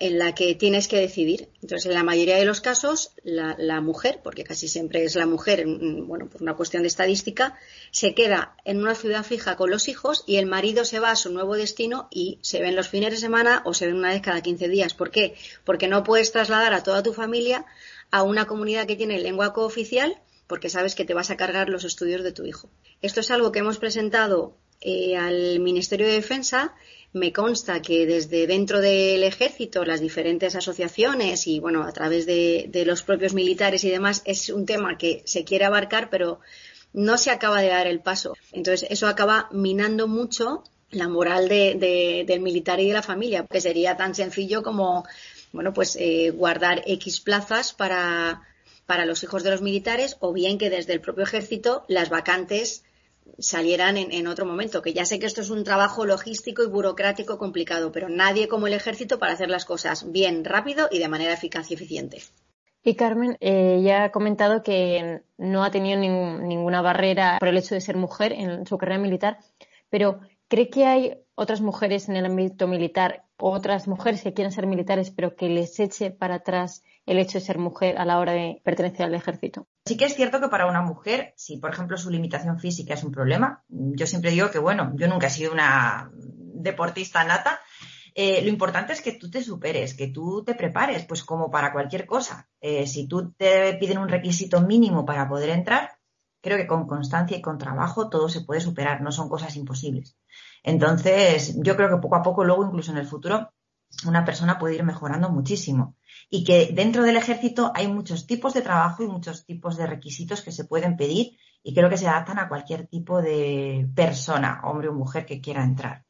en 0.00 0.18
la 0.18 0.34
que 0.34 0.54
tienes 0.54 0.88
que 0.88 0.98
decidir. 0.98 1.50
Entonces, 1.62 1.86
en 1.86 1.94
la 1.94 2.02
mayoría 2.02 2.36
de 2.36 2.46
los 2.46 2.62
casos, 2.62 3.12
la, 3.22 3.80
mujer, 3.82 4.20
porque 4.24 4.44
casi 4.44 4.66
siempre 4.66 5.04
es 5.04 5.14
la 5.14 5.26
mujer, 5.26 5.66
bueno, 5.66 6.28
por 6.28 6.42
una 6.42 6.56
cuestión 6.56 6.82
de 6.82 6.88
estadística, 6.88 7.58
se 7.90 8.14
queda 8.14 8.56
en 8.64 8.78
una 8.78 8.94
ciudad 8.94 9.24
fija 9.24 9.56
con 9.56 9.70
los 9.70 9.88
hijos 9.88 10.24
y 10.26 10.36
el 10.36 10.46
marido 10.46 10.86
se 10.86 11.00
va 11.00 11.10
a 11.10 11.16
su 11.16 11.30
nuevo 11.30 11.54
destino 11.54 12.08
y 12.10 12.38
se 12.40 12.60
ven 12.62 12.76
los 12.76 12.88
fines 12.88 13.10
de 13.10 13.18
semana 13.18 13.62
o 13.66 13.74
se 13.74 13.86
ven 13.86 13.96
una 13.96 14.08
vez 14.08 14.22
cada 14.22 14.40
15 14.40 14.68
días. 14.68 14.94
¿Por 14.94 15.10
qué? 15.10 15.34
Porque 15.64 15.86
no 15.86 16.02
puedes 16.02 16.32
trasladar 16.32 16.72
a 16.72 16.82
toda 16.82 17.02
tu 17.02 17.12
familia 17.12 17.66
a 18.10 18.22
una 18.22 18.46
comunidad 18.46 18.86
que 18.86 18.96
tiene 18.96 19.20
lengua 19.20 19.52
cooficial 19.52 20.18
porque 20.46 20.70
sabes 20.70 20.94
que 20.94 21.04
te 21.04 21.14
vas 21.14 21.30
a 21.30 21.36
cargar 21.36 21.68
los 21.68 21.84
estudios 21.84 22.24
de 22.24 22.32
tu 22.32 22.44
hijo. 22.44 22.70
Esto 23.02 23.20
es 23.20 23.30
algo 23.30 23.52
que 23.52 23.60
hemos 23.60 23.78
presentado 23.78 24.56
eh, 24.80 25.16
al 25.16 25.60
Ministerio 25.60 26.06
de 26.06 26.14
Defensa 26.14 26.74
me 27.12 27.32
consta 27.32 27.82
que 27.82 28.06
desde 28.06 28.46
dentro 28.46 28.80
del 28.80 29.24
ejército, 29.24 29.84
las 29.84 30.00
diferentes 30.00 30.54
asociaciones 30.54 31.46
y 31.46 31.58
bueno, 31.58 31.82
a 31.82 31.92
través 31.92 32.24
de, 32.26 32.70
los 32.86 33.02
propios 33.02 33.34
militares 33.34 33.82
y 33.84 33.90
demás, 33.90 34.22
es 34.24 34.48
un 34.48 34.64
tema 34.64 34.96
que 34.96 35.22
se 35.24 35.44
quiere 35.44 35.64
abarcar, 35.64 36.08
pero 36.08 36.40
no 36.92 37.18
se 37.18 37.30
acaba 37.30 37.60
de 37.60 37.68
dar 37.68 37.86
el 37.86 38.00
paso. 38.00 38.34
Entonces, 38.52 38.88
eso 38.90 39.08
acaba 39.08 39.48
minando 39.50 40.06
mucho 40.06 40.62
la 40.90 41.08
moral 41.08 41.48
del 41.48 42.40
militar 42.40 42.80
y 42.80 42.88
de 42.88 42.92
la 42.92 43.02
familia, 43.02 43.46
que 43.48 43.60
sería 43.60 43.96
tan 43.96 44.14
sencillo 44.14 44.62
como, 44.62 45.04
bueno, 45.52 45.72
pues 45.72 45.96
eh, 45.96 46.30
guardar 46.30 46.82
X 46.86 47.20
plazas 47.20 47.72
para, 47.72 48.42
para 48.86 49.04
los 49.04 49.22
hijos 49.22 49.42
de 49.42 49.50
los 49.50 49.62
militares 49.62 50.16
o 50.20 50.32
bien 50.32 50.58
que 50.58 50.70
desde 50.70 50.92
el 50.92 51.00
propio 51.00 51.24
ejército 51.24 51.84
las 51.86 52.08
vacantes 52.08 52.82
salieran 53.38 53.96
en, 53.96 54.26
otro 54.26 54.46
momento. 54.46 54.82
Que 54.82 54.92
ya 54.92 55.04
sé 55.04 55.18
que 55.18 55.26
esto 55.26 55.40
es 55.40 55.50
un 55.50 55.64
trabajo 55.64 56.04
logístico 56.04 56.62
y 56.62 56.66
burocrático 56.66 57.38
complicado, 57.38 57.92
pero 57.92 58.08
nadie 58.08 58.48
como 58.48 58.66
el 58.66 58.74
ejército 58.74 59.18
para 59.18 59.32
hacer 59.32 59.48
las 59.48 59.64
cosas 59.64 60.10
bien, 60.10 60.44
rápido 60.44 60.88
y 60.90 60.98
de 60.98 61.08
manera 61.08 61.32
eficaz 61.32 61.70
y 61.70 61.74
eficiente. 61.74 62.22
Y 62.82 62.94
Carmen, 62.94 63.36
eh, 63.40 63.80
ya 63.82 64.04
ha 64.04 64.10
comentado 64.10 64.62
que 64.62 65.22
no 65.36 65.64
ha 65.64 65.70
tenido 65.70 65.98
ninguna 65.98 66.80
barrera 66.80 67.36
por 67.38 67.48
el 67.48 67.58
hecho 67.58 67.74
de 67.74 67.80
ser 67.82 67.96
mujer 67.96 68.32
en 68.32 68.66
su 68.66 68.78
carrera 68.78 68.98
militar, 68.98 69.38
pero 69.90 70.20
¿cree 70.48 70.70
que 70.70 70.86
hay 70.86 71.18
otras 71.34 71.60
mujeres 71.60 72.08
en 72.08 72.16
el 72.16 72.24
ámbito 72.24 72.66
militar, 72.68 73.24
otras 73.36 73.86
mujeres 73.86 74.22
que 74.22 74.32
quieran 74.32 74.52
ser 74.52 74.66
militares, 74.66 75.10
pero 75.10 75.36
que 75.36 75.48
les 75.50 75.78
eche 75.78 76.10
para 76.10 76.36
atrás 76.36 76.82
el 77.10 77.18
hecho 77.18 77.38
de 77.38 77.44
ser 77.44 77.58
mujer 77.58 77.98
a 77.98 78.04
la 78.04 78.20
hora 78.20 78.32
de 78.32 78.60
pertenecer 78.62 79.06
al 79.06 79.14
ejército? 79.14 79.66
Sí 79.84 79.96
que 79.96 80.04
es 80.04 80.14
cierto 80.14 80.40
que 80.40 80.48
para 80.48 80.66
una 80.66 80.80
mujer, 80.80 81.34
si 81.36 81.56
por 81.56 81.72
ejemplo 81.72 81.98
su 81.98 82.08
limitación 82.08 82.60
física 82.60 82.94
es 82.94 83.02
un 83.02 83.10
problema, 83.10 83.64
yo 83.68 84.06
siempre 84.06 84.30
digo 84.30 84.48
que 84.52 84.60
bueno, 84.60 84.92
yo 84.94 85.08
nunca 85.08 85.26
he 85.26 85.30
sido 85.30 85.52
una 85.52 86.12
deportista 86.14 87.24
nata, 87.24 87.58
eh, 88.14 88.42
lo 88.42 88.48
importante 88.48 88.92
es 88.92 89.02
que 89.02 89.12
tú 89.12 89.28
te 89.28 89.42
superes, 89.42 89.94
que 89.94 90.06
tú 90.06 90.44
te 90.44 90.54
prepares, 90.54 91.04
pues 91.04 91.24
como 91.24 91.50
para 91.50 91.72
cualquier 91.72 92.06
cosa. 92.06 92.48
Eh, 92.60 92.86
si 92.86 93.08
tú 93.08 93.32
te 93.32 93.74
piden 93.74 93.98
un 93.98 94.08
requisito 94.08 94.60
mínimo 94.60 95.04
para 95.04 95.28
poder 95.28 95.50
entrar, 95.50 95.90
creo 96.40 96.58
que 96.58 96.68
con 96.68 96.86
constancia 96.86 97.36
y 97.36 97.42
con 97.42 97.58
trabajo 97.58 98.08
todo 98.08 98.28
se 98.28 98.42
puede 98.42 98.60
superar, 98.60 99.00
no 99.00 99.10
son 99.10 99.28
cosas 99.28 99.56
imposibles. 99.56 100.16
Entonces, 100.62 101.56
yo 101.60 101.74
creo 101.74 101.88
que 101.88 102.00
poco 102.00 102.14
a 102.16 102.22
poco, 102.22 102.44
luego 102.44 102.64
incluso 102.64 102.92
en 102.92 102.98
el 102.98 103.06
futuro, 103.06 103.52
una 104.06 104.24
persona 104.24 104.58
puede 104.58 104.76
ir 104.76 104.84
mejorando 104.84 105.30
muchísimo 105.30 105.96
y 106.28 106.44
que 106.44 106.70
dentro 106.72 107.02
del 107.02 107.16
ejército 107.16 107.72
hay 107.74 107.88
muchos 107.88 108.26
tipos 108.26 108.54
de 108.54 108.62
trabajo 108.62 109.02
y 109.02 109.08
muchos 109.08 109.44
tipos 109.44 109.76
de 109.76 109.86
requisitos 109.86 110.42
que 110.42 110.52
se 110.52 110.64
pueden 110.64 110.96
pedir 110.96 111.36
y 111.62 111.74
creo 111.74 111.90
que 111.90 111.98
se 111.98 112.08
adaptan 112.08 112.38
a 112.38 112.48
cualquier 112.48 112.86
tipo 112.86 113.20
de 113.20 113.88
persona, 113.94 114.62
hombre 114.64 114.88
o 114.88 114.94
mujer, 114.94 115.26
que 115.26 115.40
quiera 115.40 115.62
entrar. 115.62 116.04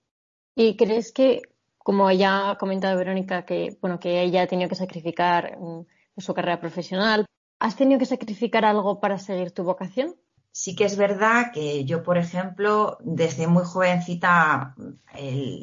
¿Y 0.55 0.77
crees 0.77 1.13
que, 1.13 1.43
como 1.79 2.11
ya 2.13 2.51
ha 2.51 2.59
comentado 2.59 2.97
Verónica, 2.97 3.45
que 3.45 3.77
bueno, 3.81 3.99
que 3.99 4.23
ella 4.23 4.43
ha 4.43 4.47
tenido 4.47 4.69
que 4.69 4.77
sacrificar 4.77 5.59
mm, 5.59 5.87
su 6.19 6.35
carrera 6.35 6.61
profesional, 6.61 7.27
¿has 7.59 7.77
tenido 7.77 7.99
que 7.99 8.07
sacrificar 8.07 8.65
algo 8.65 9.01
para 9.01 9.19
seguir 9.19 9.53
tu 9.53 9.65
vocación? 9.65 10.15
Sí 10.53 10.75
que 10.75 10.85
es 10.85 10.97
verdad 10.97 11.53
que 11.53 11.85
yo, 11.85 12.03
por 12.03 12.19
ejemplo, 12.19 12.99
desde 13.01 13.47
muy 13.47 13.65
jovencita 13.65 14.75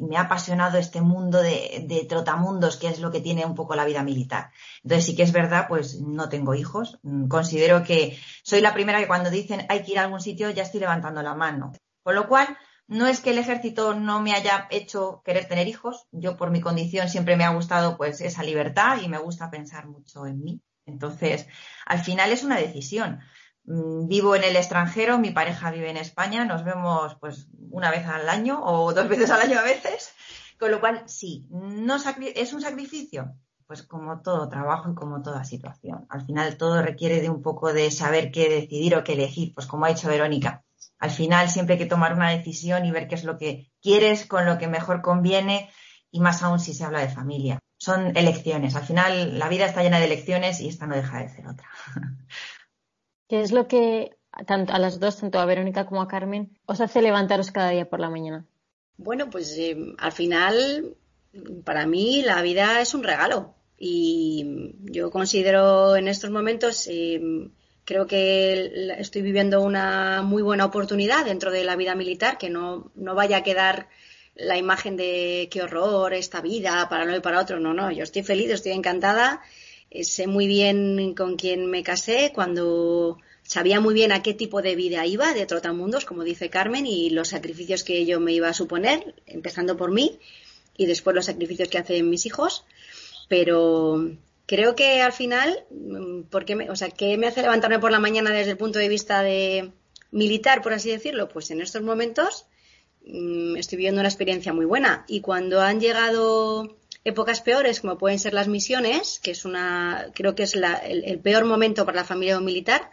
me 0.00 0.16
ha 0.16 0.22
apasionado 0.22 0.78
este 0.78 1.02
mundo 1.02 1.42
de, 1.42 2.06
trotamundos, 2.08 2.78
que 2.78 2.88
es 2.88 2.98
lo 2.98 3.10
que 3.10 3.20
tiene 3.20 3.44
un 3.44 3.54
poco 3.54 3.76
la 3.76 3.84
vida 3.84 4.02
militar. 4.02 4.50
Entonces 4.82 5.04
sí 5.04 5.14
que 5.16 5.24
es 5.24 5.32
verdad, 5.32 5.66
pues 5.68 6.00
no 6.00 6.28
tengo 6.28 6.54
hijos. 6.54 6.98
Considero 7.28 7.82
que 7.82 8.18
soy 8.42 8.60
la 8.62 8.72
primera 8.72 8.98
que 8.98 9.06
cuando 9.06 9.30
dicen 9.30 9.66
hay 9.68 9.82
que 9.82 9.92
ir 9.92 9.98
a 9.98 10.04
algún 10.04 10.20
sitio 10.20 10.50
ya 10.50 10.62
estoy 10.62 10.80
levantando 10.80 11.22
la 11.22 11.34
mano. 11.34 11.72
Con 12.02 12.14
lo 12.14 12.26
cual, 12.26 12.56
no 12.86 13.06
es 13.06 13.20
que 13.20 13.30
el 13.30 13.38
ejército 13.38 13.94
no 13.94 14.22
me 14.22 14.32
haya 14.32 14.66
hecho 14.70 15.20
querer 15.22 15.46
tener 15.46 15.68
hijos. 15.68 16.06
Yo 16.10 16.38
por 16.38 16.50
mi 16.50 16.62
condición 16.62 17.10
siempre 17.10 17.36
me 17.36 17.44
ha 17.44 17.50
gustado 17.50 17.98
pues 17.98 18.22
esa 18.22 18.42
libertad 18.42 19.02
y 19.02 19.08
me 19.08 19.18
gusta 19.18 19.50
pensar 19.50 19.86
mucho 19.86 20.26
en 20.26 20.42
mí. 20.42 20.62
Entonces, 20.86 21.46
al 21.84 22.00
final 22.00 22.32
es 22.32 22.42
una 22.42 22.56
decisión. 22.56 23.20
Mm, 23.68 24.08
vivo 24.08 24.34
en 24.34 24.44
el 24.44 24.56
extranjero, 24.56 25.18
mi 25.18 25.30
pareja 25.30 25.70
vive 25.70 25.90
en 25.90 25.98
España, 25.98 26.46
nos 26.46 26.64
vemos 26.64 27.16
pues 27.16 27.48
una 27.70 27.90
vez 27.90 28.06
al 28.06 28.26
año 28.30 28.60
o 28.64 28.92
dos 28.94 29.08
veces 29.08 29.30
al 29.30 29.42
año 29.42 29.58
a 29.58 29.62
veces, 29.62 30.14
con 30.58 30.70
lo 30.70 30.80
cual 30.80 31.02
sí, 31.06 31.46
no 31.50 31.96
es 32.34 32.52
un 32.54 32.62
sacrificio, 32.62 33.34
pues 33.66 33.82
como 33.82 34.22
todo 34.22 34.48
trabajo 34.48 34.90
y 34.90 34.94
como 34.94 35.20
toda 35.20 35.44
situación. 35.44 36.06
Al 36.08 36.24
final 36.24 36.56
todo 36.56 36.80
requiere 36.80 37.20
de 37.20 37.28
un 37.28 37.42
poco 37.42 37.74
de 37.74 37.90
saber 37.90 38.30
qué 38.30 38.48
decidir 38.48 38.96
o 38.96 39.04
qué 39.04 39.12
elegir, 39.12 39.52
pues 39.54 39.66
como 39.66 39.84
ha 39.84 39.90
dicho 39.90 40.08
Verónica. 40.08 40.64
Al 40.98 41.10
final 41.10 41.50
siempre 41.50 41.74
hay 41.74 41.78
que 41.78 41.86
tomar 41.86 42.14
una 42.14 42.30
decisión 42.30 42.86
y 42.86 42.90
ver 42.90 43.06
qué 43.06 43.16
es 43.16 43.24
lo 43.24 43.36
que 43.36 43.70
quieres, 43.82 44.24
con 44.24 44.46
lo 44.46 44.56
que 44.56 44.66
mejor 44.66 45.02
conviene 45.02 45.70
y 46.10 46.20
más 46.20 46.42
aún 46.42 46.58
si 46.58 46.72
se 46.72 46.84
habla 46.84 47.00
de 47.00 47.10
familia. 47.10 47.58
Son 47.76 48.16
elecciones. 48.16 48.74
Al 48.76 48.84
final 48.84 49.38
la 49.38 49.48
vida 49.50 49.66
está 49.66 49.82
llena 49.82 49.98
de 49.98 50.06
elecciones 50.06 50.58
y 50.60 50.68
esta 50.68 50.86
no 50.86 50.96
deja 50.96 51.18
de 51.18 51.28
ser 51.28 51.46
otra. 51.46 51.68
¿Qué 53.28 53.42
es 53.42 53.52
lo 53.52 53.68
que 53.68 54.16
tanto 54.46 54.72
a 54.72 54.78
las 54.78 55.00
dos, 55.00 55.18
tanto 55.18 55.38
a 55.38 55.44
Verónica 55.44 55.86
como 55.86 56.00
a 56.00 56.08
Carmen, 56.08 56.58
os 56.66 56.80
hace 56.80 57.02
levantaros 57.02 57.50
cada 57.50 57.70
día 57.70 57.88
por 57.88 58.00
la 58.00 58.10
mañana? 58.10 58.46
Bueno, 58.96 59.30
pues 59.30 59.56
eh, 59.58 59.76
al 59.98 60.12
final, 60.12 60.96
para 61.64 61.86
mí 61.86 62.22
la 62.22 62.40
vida 62.42 62.80
es 62.80 62.94
un 62.94 63.04
regalo 63.04 63.54
y 63.76 64.74
yo 64.80 65.10
considero 65.10 65.96
en 65.96 66.08
estos 66.08 66.30
momentos, 66.30 66.88
eh, 66.88 67.20
creo 67.84 68.06
que 68.06 68.72
estoy 68.98 69.22
viviendo 69.22 69.62
una 69.62 70.22
muy 70.22 70.42
buena 70.42 70.64
oportunidad 70.64 71.24
dentro 71.24 71.50
de 71.50 71.64
la 71.64 71.76
vida 71.76 71.94
militar, 71.94 72.38
que 72.38 72.50
no, 72.50 72.90
no 72.94 73.14
vaya 73.14 73.38
a 73.38 73.42
quedar 73.42 73.88
la 74.34 74.56
imagen 74.56 74.96
de 74.96 75.48
qué 75.50 75.62
horror 75.62 76.14
esta 76.14 76.40
vida 76.40 76.88
para 76.88 77.04
uno 77.04 77.16
y 77.16 77.20
para 77.20 77.40
otro. 77.40 77.60
No, 77.60 77.74
no, 77.74 77.90
yo 77.90 78.04
estoy 78.04 78.22
feliz, 78.22 78.50
estoy 78.50 78.72
encantada 78.72 79.42
sé 80.02 80.26
muy 80.26 80.46
bien 80.46 81.14
con 81.14 81.36
quién 81.36 81.70
me 81.70 81.82
casé, 81.82 82.32
cuando 82.34 83.18
sabía 83.42 83.80
muy 83.80 83.94
bien 83.94 84.12
a 84.12 84.22
qué 84.22 84.34
tipo 84.34 84.60
de 84.60 84.76
vida 84.76 85.06
iba 85.06 85.32
de 85.32 85.46
Trotamundos, 85.46 86.04
como 86.04 86.22
dice 86.22 86.50
Carmen, 86.50 86.86
y 86.86 87.10
los 87.10 87.28
sacrificios 87.28 87.82
que 87.82 88.04
yo 88.04 88.20
me 88.20 88.32
iba 88.32 88.48
a 88.48 88.54
suponer, 88.54 89.14
empezando 89.26 89.76
por 89.76 89.90
mí 89.90 90.18
y 90.76 90.86
después 90.86 91.14
los 91.14 91.26
sacrificios 91.26 91.68
que 91.68 91.78
hacen 91.78 92.08
mis 92.08 92.26
hijos. 92.26 92.64
Pero 93.28 94.12
creo 94.46 94.74
que 94.74 95.02
al 95.02 95.12
final, 95.12 95.64
mm, 95.70 96.22
¿por 96.30 96.54
me, 96.54 96.70
o 96.70 96.76
sea, 96.76 96.88
¿qué 96.90 97.18
me 97.18 97.26
hace 97.26 97.42
levantarme 97.42 97.78
por 97.78 97.90
la 97.90 98.00
mañana 98.00 98.30
desde 98.30 98.52
el 98.52 98.56
punto 98.56 98.78
de 98.78 98.88
vista 98.88 99.22
de 99.22 99.72
militar, 100.10 100.62
por 100.62 100.72
así 100.72 100.90
decirlo? 100.90 101.28
Pues 101.28 101.50
en 101.50 101.60
estos 101.60 101.82
momentos 101.82 102.46
mm, 103.04 103.56
estoy 103.56 103.76
viviendo 103.76 104.00
una 104.00 104.08
experiencia 104.08 104.52
muy 104.52 104.64
buena. 104.66 105.04
Y 105.08 105.20
cuando 105.20 105.60
han 105.60 105.80
llegado 105.80 106.76
épocas 107.08 107.40
peores, 107.40 107.80
como 107.80 107.98
pueden 107.98 108.18
ser 108.18 108.34
las 108.34 108.48
misiones, 108.48 109.20
que 109.20 109.32
es 109.32 109.44
una, 109.44 110.10
creo 110.14 110.34
que 110.34 110.44
es 110.44 110.54
el, 110.54 111.20
peor 111.20 111.44
momento 111.44 111.84
para 111.84 111.96
la 111.96 112.04
familia 112.04 112.38
militar, 112.40 112.90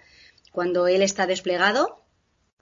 cuando 0.52 0.88
él 0.88 1.02
está 1.02 1.28
desplegado, 1.28 2.02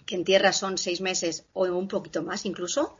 que 0.05 0.15
en 0.15 0.23
tierra 0.23 0.51
son 0.51 0.77
seis 0.77 1.01
meses 1.01 1.45
o 1.53 1.63
un 1.65 1.87
poquito 1.87 2.23
más 2.23 2.45
incluso. 2.45 2.97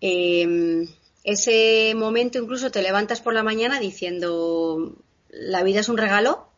Eh, 0.00 0.88
ese 1.26 1.92
momento 1.96 2.38
incluso 2.38 2.70
te 2.70 2.82
levantas 2.82 3.20
por 3.20 3.34
la 3.34 3.42
mañana 3.42 3.80
diciendo, 3.80 4.96
la 5.28 5.62
vida 5.64 5.80
es 5.80 5.88
un 5.88 5.98
regalo 5.98 6.48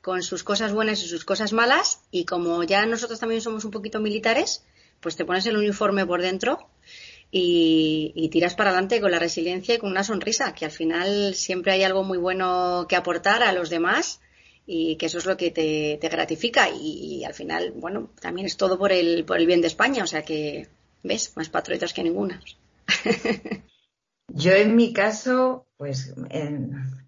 con 0.00 0.22
sus 0.22 0.42
cosas 0.42 0.72
buenas 0.72 1.02
y 1.02 1.06
sus 1.06 1.24
cosas 1.24 1.52
malas 1.52 2.00
y 2.10 2.24
como 2.24 2.62
ya 2.62 2.86
nosotros 2.86 3.18
también 3.18 3.42
somos 3.42 3.64
un 3.64 3.70
poquito 3.70 4.00
militares, 4.00 4.64
pues 5.00 5.16
te 5.16 5.24
pones 5.24 5.44
el 5.46 5.56
uniforme 5.56 6.06
por 6.06 6.22
dentro 6.22 6.70
y, 7.30 8.28
tiras 8.30 8.54
para 8.54 8.70
adelante 8.70 9.00
con 9.00 9.10
la 9.10 9.18
resiliencia 9.18 9.74
y 9.74 9.78
con 9.78 9.90
una 9.90 10.04
sonrisa, 10.04 10.54
que 10.54 10.64
al 10.64 10.70
final 10.70 11.34
siempre 11.34 11.72
hay 11.72 11.82
algo 11.82 12.04
muy 12.04 12.18
bueno 12.18 12.86
que 12.88 12.96
aportar 12.96 13.42
a 13.42 13.52
los 13.52 13.70
demás 13.70 14.20
y 14.66 14.96
que 14.96 15.06
eso 15.06 15.18
es 15.18 15.26
lo 15.26 15.36
que 15.36 15.50
te, 15.50 15.98
gratifica 16.08 16.68
y, 16.70 17.24
al 17.24 17.34
final, 17.34 17.72
bueno, 17.72 18.10
también 18.20 18.46
es 18.46 18.56
todo 18.56 18.78
por 18.78 18.92
el, 18.92 19.24
por 19.24 19.38
el 19.38 19.46
bien 19.46 19.60
de 19.60 19.68
España, 19.68 20.04
o 20.04 20.06
sea 20.06 20.22
que, 20.22 20.68
¿ves? 21.02 21.32
Más 21.36 21.48
patriotas 21.48 21.92
que 21.92 22.02
ninguna. 22.02 22.40
Yo 24.28 24.52
en 24.52 24.74
mi 24.74 24.92
caso, 24.92 25.66
pues 25.76 26.14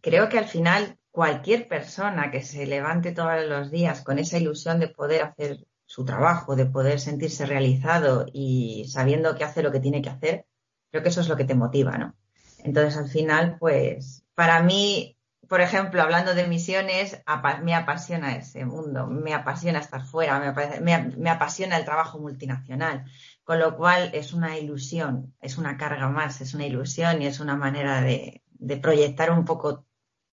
creo 0.00 0.28
que 0.28 0.38
al 0.38 0.46
final 0.46 0.96
cualquier 1.10 1.66
persona 1.66 2.30
que 2.30 2.42
se 2.42 2.66
levante 2.66 3.12
todos 3.12 3.44
los 3.46 3.70
días 3.70 4.02
con 4.02 4.18
esa 4.18 4.38
ilusión 4.38 4.78
de 4.78 4.88
poder 4.88 5.22
hacer 5.22 5.66
su 5.88 6.04
trabajo, 6.04 6.54
de 6.54 6.66
poder 6.66 7.00
sentirse 7.00 7.46
realizado 7.46 8.26
y 8.30 8.84
sabiendo 8.88 9.34
que 9.34 9.44
hace 9.44 9.62
lo 9.62 9.72
que 9.72 9.80
tiene 9.80 10.02
que 10.02 10.10
hacer, 10.10 10.46
creo 10.90 11.02
que 11.02 11.08
eso 11.08 11.22
es 11.22 11.28
lo 11.28 11.36
que 11.36 11.46
te 11.46 11.54
motiva, 11.54 11.96
¿no? 11.96 12.14
Entonces, 12.58 12.98
al 12.98 13.08
final, 13.08 13.56
pues, 13.58 14.22
para 14.34 14.62
mí, 14.62 15.16
por 15.48 15.62
ejemplo, 15.62 16.02
hablando 16.02 16.34
de 16.34 16.46
misiones, 16.46 17.22
me 17.62 17.74
apasiona 17.74 18.36
ese 18.36 18.66
mundo, 18.66 19.06
me 19.06 19.32
apasiona 19.32 19.78
estar 19.78 20.04
fuera, 20.04 20.54
me 20.82 21.30
apasiona 21.30 21.78
el 21.78 21.86
trabajo 21.86 22.18
multinacional. 22.18 23.06
Con 23.44 23.58
lo 23.58 23.78
cual 23.78 24.10
es 24.12 24.34
una 24.34 24.58
ilusión, 24.58 25.34
es 25.40 25.56
una 25.56 25.78
carga 25.78 26.10
más, 26.10 26.42
es 26.42 26.52
una 26.52 26.66
ilusión 26.66 27.22
y 27.22 27.26
es 27.26 27.40
una 27.40 27.56
manera 27.56 28.02
de, 28.02 28.42
proyectar 28.82 29.30
un 29.30 29.46
poco 29.46 29.86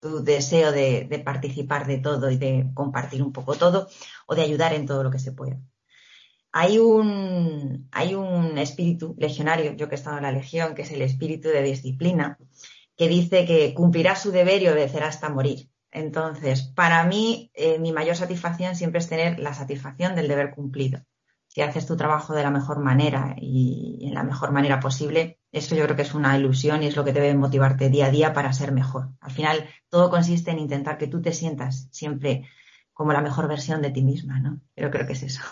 tu 0.04 0.22
deseo 0.22 0.70
de, 0.70 1.22
participar 1.24 1.86
de 1.86 1.96
todo 1.96 2.30
y 2.30 2.36
de 2.36 2.66
compartir 2.74 3.22
un 3.22 3.32
poco 3.32 3.54
todo 3.54 3.88
o 4.26 4.34
de 4.34 4.42
ayudar 4.42 4.74
en 4.74 4.84
todo 4.84 5.02
lo 5.02 5.10
que 5.10 5.18
se 5.18 5.32
pueda. 5.32 5.58
Hay 6.52 6.78
un, 6.78 7.88
hay 7.90 8.14
un 8.14 8.58
espíritu 8.58 9.14
legionario, 9.18 9.72
yo 9.72 9.88
que 9.88 9.94
he 9.94 9.98
estado 9.98 10.18
en 10.18 10.24
la 10.24 10.30
legión, 10.30 10.74
que 10.74 10.82
es 10.82 10.90
el 10.90 11.00
espíritu 11.00 11.48
de 11.48 11.62
disciplina, 11.62 12.36
que 12.98 13.08
dice 13.08 13.46
que 13.46 13.72
cumplirá 13.72 14.14
su 14.14 14.30
deber 14.30 14.62
y 14.62 14.68
obedecerá 14.68 15.08
hasta 15.08 15.30
morir. 15.30 15.70
Entonces, 15.90 16.64
para 16.64 17.04
mí, 17.04 17.50
eh, 17.54 17.78
mi 17.78 17.90
mayor 17.92 18.16
satisfacción 18.16 18.76
siempre 18.76 18.98
es 18.98 19.08
tener 19.08 19.38
la 19.38 19.54
satisfacción 19.54 20.14
del 20.14 20.28
deber 20.28 20.50
cumplido 20.54 21.00
si 21.48 21.62
haces 21.62 21.86
tu 21.86 21.96
trabajo 21.96 22.34
de 22.34 22.42
la 22.42 22.50
mejor 22.50 22.80
manera 22.80 23.36
y 23.38 24.08
en 24.08 24.14
la 24.14 24.24
mejor 24.24 24.50
manera 24.50 24.80
posible, 24.80 25.38
eso 25.54 25.76
yo 25.76 25.84
creo 25.84 25.96
que 25.96 26.02
es 26.02 26.14
una 26.14 26.36
ilusión 26.36 26.82
y 26.82 26.86
es 26.86 26.96
lo 26.96 27.04
que 27.04 27.12
debe 27.12 27.34
motivarte 27.34 27.88
día 27.88 28.06
a 28.06 28.10
día 28.10 28.32
para 28.32 28.52
ser 28.52 28.72
mejor. 28.72 29.10
Al 29.20 29.30
final, 29.30 29.68
todo 29.88 30.10
consiste 30.10 30.50
en 30.50 30.58
intentar 30.58 30.98
que 30.98 31.06
tú 31.06 31.22
te 31.22 31.32
sientas 31.32 31.88
siempre 31.92 32.48
como 32.92 33.12
la 33.12 33.20
mejor 33.20 33.48
versión 33.48 33.80
de 33.80 33.90
ti 33.90 34.02
misma, 34.02 34.40
¿no? 34.40 34.60
Yo 34.76 34.90
creo 34.90 35.06
que 35.06 35.12
es 35.12 35.22
eso. 35.22 35.42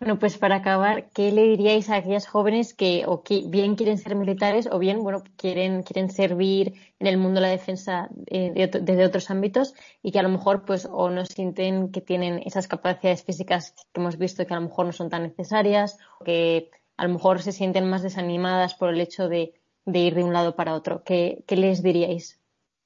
Bueno, 0.00 0.18
pues 0.18 0.38
para 0.38 0.56
acabar, 0.56 1.10
¿qué 1.10 1.32
le 1.32 1.42
diríais 1.42 1.90
a 1.90 1.96
aquellas 1.96 2.28
jóvenes 2.28 2.72
que 2.72 3.04
o 3.06 3.24
que 3.24 3.42
bien 3.46 3.74
quieren 3.74 3.98
ser 3.98 4.14
militares 4.14 4.68
o 4.70 4.78
bien, 4.78 5.02
bueno, 5.02 5.24
quieren, 5.36 5.82
quieren 5.82 6.08
servir 6.10 6.74
en 7.00 7.06
el 7.08 7.18
mundo 7.18 7.40
de 7.40 7.46
la 7.46 7.52
defensa 7.52 8.08
eh, 8.26 8.52
desde 8.54 9.04
otros 9.04 9.28
ámbitos 9.30 9.74
y 10.00 10.12
que 10.12 10.20
a 10.20 10.22
lo 10.22 10.28
mejor 10.28 10.64
pues 10.64 10.88
o 10.90 11.10
no 11.10 11.26
sienten 11.26 11.90
que 11.90 12.00
tienen 12.00 12.40
esas 12.44 12.68
capacidades 12.68 13.24
físicas 13.24 13.74
que 13.92 14.00
hemos 14.00 14.18
visto 14.18 14.46
que 14.46 14.54
a 14.54 14.60
lo 14.60 14.68
mejor 14.68 14.86
no 14.86 14.92
son 14.92 15.10
tan 15.10 15.22
necesarias 15.22 15.98
que 16.24 16.70
a 16.98 17.06
lo 17.06 17.14
mejor 17.14 17.40
se 17.40 17.52
sienten 17.52 17.88
más 17.88 18.02
desanimadas 18.02 18.74
por 18.74 18.90
el 18.90 19.00
hecho 19.00 19.28
de, 19.28 19.54
ir 19.86 20.14
de 20.14 20.24
un 20.24 20.34
lado 20.34 20.54
para 20.56 20.74
otro? 20.74 21.02
¿Qué, 21.04 21.42
qué 21.46 21.56
les 21.56 21.82
diríais? 21.82 22.38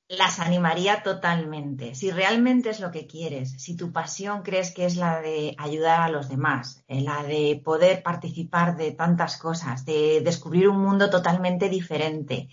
las 0.09 0.41
animaría 0.41 1.03
totalmente. 1.03 1.95
Si 1.95 2.11
realmente 2.11 2.69
es 2.71 2.81
lo 2.81 2.91
que 2.91 3.07
quieres, 3.07 3.53
si 3.53 3.77
tu 3.77 3.93
pasión 3.93 4.43
crees 4.43 4.71
que 4.71 4.85
es 4.85 4.97
la 4.97 5.21
de 5.23 5.55
ayudar 5.59 6.03
a 6.03 6.11
los 6.11 6.29
demás, 6.29 6.85
eh, 6.87 7.01
la 7.01 7.23
de 7.23 7.61
poder 7.65 8.03
participar 8.03 8.77
de 8.77 8.93
tantas 8.93 9.39
cosas, 9.39 9.87
de 9.87 10.21
descubrir 10.23 10.69
un 10.69 10.83
mundo 10.83 11.09
totalmente 11.09 11.71
diferente, 11.71 12.51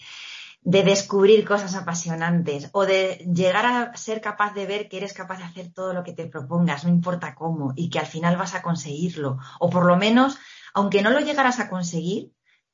de 0.62 0.84
descubrir 0.84 1.46
cosas 1.46 1.76
apasionantes 1.76 2.70
o 2.72 2.86
de 2.86 3.26
llegar 3.34 3.66
a 3.66 3.96
ser 3.98 4.22
capaz 4.22 4.54
de 4.54 4.66
ver 4.66 4.88
que 4.88 4.98
eres 4.98 5.14
capaz 5.14 5.38
de 5.38 5.46
hacer 5.46 5.74
todo 5.74 5.94
lo 5.94 6.04
que 6.04 6.14
te 6.14 6.28
propongas, 6.28 6.84
no 6.84 6.90
importa 6.90 7.36
cómo, 7.36 7.74
y 7.76 7.90
que 7.90 8.00
al 8.00 8.06
final 8.06 8.38
vas 8.38 8.56
a 8.56 8.62
conseguirlo. 8.62 9.38
O 9.60 9.70
por 9.70 9.86
lo 9.86 9.98
menos, 9.98 10.38
aunque 10.74 11.02
no 11.02 11.10
lo 11.10 11.20
llegaras 11.20 11.60
a 11.60 11.70
conseguir, 11.70 12.32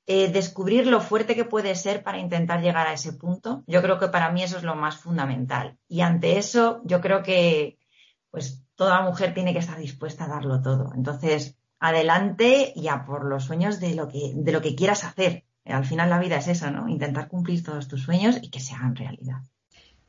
eh, 0.08 0.32
descubrir 0.32 0.86
lo 0.86 1.02
fuerte 1.02 1.36
que 1.36 1.46
puede 1.46 1.74
ser 1.74 2.04
para 2.04 2.20
intentar 2.20 2.62
llegar 2.62 2.86
a 2.86 2.94
ese 2.94 3.14
punto. 3.14 3.64
Yo 3.66 3.82
creo 3.82 3.98
que 3.98 4.10
para 4.10 4.32
mí 4.32 4.44
eso 4.44 4.58
es 4.58 4.64
lo 4.64 4.75
más 4.75 4.98
fundamental. 4.98 5.80
Y 5.88 6.02
ante 6.02 6.38
eso, 6.38 6.82
yo 6.86 7.02
creo 7.02 7.24
que 7.24 7.80
pues 8.30 8.62
toda 8.75 9.02
mujer 9.02 9.34
tiene 9.34 9.52
que 9.54 9.60
estar 9.60 9.80
dispuesta 9.80 10.25
a 10.25 10.28
darlo 10.28 10.62
todo. 10.62 10.92
Entonces, 10.96 11.58
adelante 11.80 12.72
y 12.75 12.88
a 12.88 13.04
por 13.04 13.25
los 13.25 13.46
sueños 13.46 13.80
de 13.80 13.96
lo 13.96 14.08
que, 14.08 14.34
de 14.36 14.52
lo 14.52 14.62
que 14.62 14.75
quieras 14.75 15.04
hacer. 15.04 15.46
Al 15.64 15.86
final 15.86 16.12
la 16.12 16.20
vida 16.20 16.38
es 16.38 16.50
eso, 16.50 16.70
¿no? 16.70 16.88
Intentar 16.88 17.28
cumplir 17.28 17.64
todos 17.64 17.88
tus 17.88 18.04
sueños 18.04 18.38
y 18.42 18.52
que 18.52 18.60
se 18.60 18.75
hagan 18.75 18.96
realidad. 18.96 19.38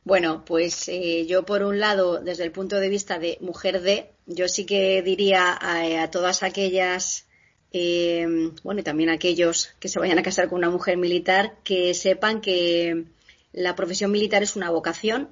Bueno, 0.04 0.44
pues 0.44 0.88
eh, 0.88 1.24
yo 1.26 1.46
por 1.46 1.62
un 1.62 1.80
lado, 1.80 2.20
desde 2.20 2.44
el 2.44 2.52
punto 2.52 2.76
de 2.76 2.90
vista 2.90 3.18
de 3.18 3.38
mujer 3.40 3.80
de, 3.80 4.14
yo 4.26 4.46
sí 4.46 4.66
que 4.66 5.00
diría 5.00 5.58
a 5.58 6.10
todas 6.10 6.42
aquellas 6.42 7.25
eh, 7.72 8.52
bueno, 8.62 8.80
y 8.80 8.84
también 8.84 9.10
aquellos 9.10 9.70
que 9.80 9.88
se 9.88 9.98
vayan 9.98 10.18
a 10.18 10.22
casar 10.22 10.48
con 10.48 10.58
una 10.58 10.70
mujer 10.70 10.96
militar, 10.96 11.56
que 11.64 11.94
sepan 11.94 12.40
que 12.40 13.04
la 13.52 13.74
profesión 13.74 14.10
militar 14.10 14.42
es 14.42 14.56
una 14.56 14.70
vocación 14.70 15.28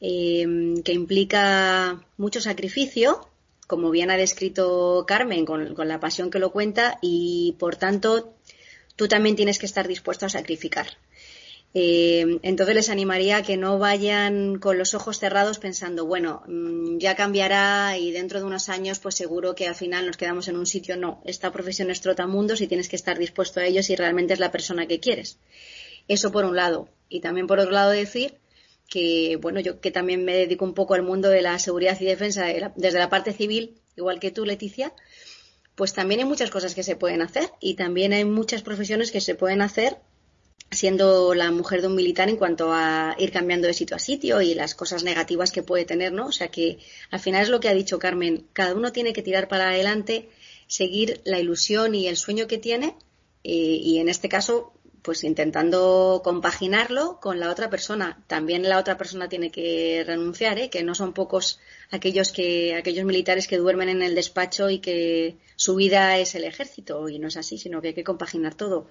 eh, 0.00 0.74
que 0.84 0.92
implica 0.92 2.04
mucho 2.16 2.40
sacrificio, 2.40 3.28
como 3.66 3.90
bien 3.90 4.10
ha 4.10 4.16
descrito 4.16 5.04
Carmen, 5.06 5.44
con, 5.44 5.74
la 5.76 6.00
pasión 6.00 6.30
que 6.30 6.38
lo 6.38 6.52
cuenta, 6.52 6.98
y 7.02 7.56
por 7.58 7.76
tanto 7.76 8.34
tú 8.96 9.08
también 9.08 9.36
tienes 9.36 9.58
que 9.58 9.66
estar 9.66 9.86
dispuesto 9.86 10.26
a 10.26 10.30
sacrificar. 10.30 10.86
Eh, 11.74 12.38
entonces 12.42 12.74
les 12.74 12.88
animaría 12.88 13.36
a 13.36 13.42
que 13.42 13.58
no 13.58 13.78
vayan 13.78 14.58
con 14.58 14.78
los 14.78 14.94
ojos 14.94 15.18
cerrados 15.18 15.58
pensando, 15.58 16.06
bueno, 16.06 16.42
mm, 16.46 16.98
ya 16.98 17.14
cambiará 17.14 17.98
y 17.98 18.10
dentro 18.10 18.38
de 18.40 18.46
unos 18.46 18.68
años 18.68 18.98
pues 19.00 19.16
seguro 19.16 19.54
que 19.54 19.68
al 19.68 19.74
final 19.74 20.06
nos 20.06 20.16
quedamos 20.16 20.48
en 20.48 20.56
un 20.56 20.66
sitio. 20.66 20.96
No, 20.96 21.22
esta 21.24 21.52
profesión 21.52 21.90
es 21.90 22.00
trotamundos 22.00 22.60
y 22.60 22.66
tienes 22.66 22.88
que 22.88 22.96
estar 22.96 23.18
dispuesto 23.18 23.60
a 23.60 23.66
ello 23.66 23.82
si 23.82 23.96
realmente 23.96 24.32
es 24.32 24.40
la 24.40 24.50
persona 24.50 24.86
que 24.86 25.00
quieres. 25.00 25.38
Eso 26.08 26.32
por 26.32 26.44
un 26.44 26.56
lado. 26.56 26.88
Y 27.08 27.20
también 27.20 27.46
por 27.46 27.58
otro 27.58 27.72
lado 27.72 27.90
decir 27.90 28.38
que, 28.88 29.38
bueno, 29.40 29.60
yo 29.60 29.80
que 29.80 29.90
también 29.90 30.24
me 30.24 30.34
dedico 30.34 30.64
un 30.64 30.74
poco 30.74 30.94
al 30.94 31.02
mundo 31.02 31.28
de 31.28 31.42
la 31.42 31.58
seguridad 31.58 32.00
y 32.00 32.06
defensa 32.06 32.46
desde 32.76 32.98
la 32.98 33.10
parte 33.10 33.32
civil, 33.32 33.78
igual 33.96 34.18
que 34.18 34.30
tú, 34.30 34.46
Leticia, 34.46 34.94
pues 35.74 35.92
también 35.92 36.20
hay 36.20 36.26
muchas 36.26 36.50
cosas 36.50 36.74
que 36.74 36.82
se 36.82 36.96
pueden 36.96 37.22
hacer 37.22 37.50
y 37.60 37.74
también 37.74 38.12
hay 38.12 38.24
muchas 38.24 38.62
profesiones 38.62 39.12
que 39.12 39.20
se 39.20 39.34
pueden 39.34 39.60
hacer 39.60 39.98
siendo 40.70 41.34
la 41.34 41.50
mujer 41.50 41.80
de 41.80 41.86
un 41.86 41.94
militar 41.94 42.28
en 42.28 42.36
cuanto 42.36 42.72
a 42.72 43.16
ir 43.18 43.32
cambiando 43.32 43.66
de 43.66 43.74
sitio 43.74 43.96
a 43.96 43.98
sitio 43.98 44.42
y 44.42 44.54
las 44.54 44.74
cosas 44.74 45.02
negativas 45.02 45.50
que 45.50 45.62
puede 45.62 45.84
tener, 45.84 46.12
¿no? 46.12 46.26
O 46.26 46.32
sea 46.32 46.48
que 46.48 46.78
al 47.10 47.20
final 47.20 47.42
es 47.42 47.48
lo 47.48 47.60
que 47.60 47.68
ha 47.68 47.74
dicho 47.74 47.98
Carmen, 47.98 48.46
cada 48.52 48.74
uno 48.74 48.92
tiene 48.92 49.12
que 49.12 49.22
tirar 49.22 49.48
para 49.48 49.70
adelante, 49.70 50.28
seguir 50.66 51.20
la 51.24 51.38
ilusión 51.38 51.94
y 51.94 52.06
el 52.06 52.16
sueño 52.16 52.46
que 52.46 52.58
tiene 52.58 52.94
eh, 53.44 53.50
y 53.52 53.98
en 53.98 54.08
este 54.08 54.28
caso 54.28 54.72
pues 55.02 55.24
intentando 55.24 56.20
compaginarlo 56.22 57.18
con 57.20 57.40
la 57.40 57.50
otra 57.50 57.70
persona. 57.70 58.22
También 58.26 58.68
la 58.68 58.78
otra 58.78 58.98
persona 58.98 59.28
tiene 59.28 59.50
que 59.50 60.04
renunciar, 60.06 60.58
¿eh? 60.58 60.68
que 60.68 60.82
no 60.82 60.94
son 60.94 61.14
pocos 61.14 61.60
aquellos 61.90 62.30
que 62.30 62.74
aquellos 62.74 63.06
militares 63.06 63.48
que 63.48 63.56
duermen 63.56 63.88
en 63.88 64.02
el 64.02 64.14
despacho 64.14 64.68
y 64.68 64.80
que 64.80 65.38
su 65.56 65.76
vida 65.76 66.18
es 66.18 66.34
el 66.34 66.44
ejército 66.44 67.08
y 67.08 67.18
no 67.18 67.28
es 67.28 67.38
así, 67.38 67.56
sino 67.56 67.80
que 67.80 67.88
hay 67.88 67.94
que 67.94 68.04
compaginar 68.04 68.54
todo 68.54 68.88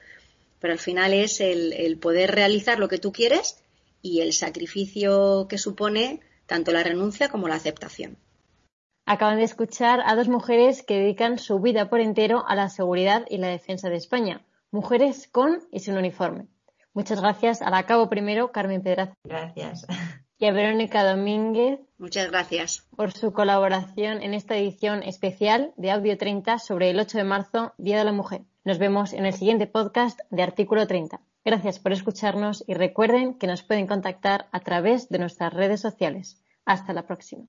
pero 0.60 0.74
al 0.74 0.80
final 0.80 1.14
es 1.14 1.40
el, 1.42 1.98
poder 2.00 2.32
realizar 2.32 2.80
lo 2.80 2.88
que 2.88 2.98
tú 2.98 3.12
quieres 3.12 3.64
y 4.02 4.22
el 4.22 4.34
sacrificio 4.34 5.48
que 5.50 5.58
supone 5.58 6.22
tanto 6.46 6.72
la 6.72 6.84
renuncia 6.84 7.30
como 7.30 7.48
la 7.48 7.56
aceptación. 7.56 8.18
Acaban 9.06 9.38
de 9.38 9.44
escuchar 9.44 10.02
a 10.06 10.16
dos 10.16 10.28
mujeres 10.28 10.84
que 10.84 11.00
dedican 11.00 11.40
su 11.40 11.60
vida 11.60 11.90
por 11.90 12.02
entero 12.02 12.44
a 12.48 12.56
la 12.56 12.70
seguridad 12.70 13.26
y 13.30 13.38
la 13.38 13.48
defensa 13.48 13.90
de 13.90 13.96
España, 13.96 14.46
mujeres 14.72 15.28
con 15.28 15.60
y 15.72 15.80
sin 15.80 15.98
uniforme. 15.98 16.48
Muchas 16.94 17.22
gracias 17.22 17.62
a 17.62 17.70
la 17.70 17.86
cabo 17.86 18.10
primero, 18.10 18.52
Carmen 18.52 18.82
Pedraza. 18.82 19.14
Gracias. 19.24 19.86
Y 20.40 20.46
a 20.46 20.52
Verónica 20.52 21.04
Domínguez. 21.04 21.80
Muchas 21.98 22.30
gracias. 22.30 22.88
Por 22.96 23.12
su 23.12 23.34
colaboración 23.34 24.22
en 24.22 24.34
esta 24.34 24.56
edición 24.56 25.02
especial 25.04 25.74
de 25.78 25.92
Audio 25.92 26.18
30 26.18 26.60
sobre 26.60 26.92
el 26.92 27.00
8 27.00 27.20
de 27.20 27.24
marzo, 27.24 27.74
Día 27.78 27.98
de 27.98 28.04
la 28.04 28.12
Mujer. 28.12 28.42
Nos 28.68 28.80
vemos 28.80 29.14
en 29.14 29.26
el 29.26 29.32
siguiente 29.32 29.66
podcast 29.66 30.20
de 30.30 30.44
Artículo 30.44 30.86
30. 30.86 31.22
Gracias 31.46 31.80
por 31.80 31.94
escucharnos 31.94 32.66
y 32.68 32.74
recuerden 32.74 33.36
que 33.36 33.48
nos 33.48 33.64
pueden 33.64 33.88
contactar 33.88 34.50
a 34.52 34.60
través 34.60 35.08
de 35.08 35.20
nuestras 35.20 35.54
redes 35.54 35.80
sociales. 35.80 36.44
Hasta 36.66 36.92
la 36.92 37.08
próxima. 37.08 37.46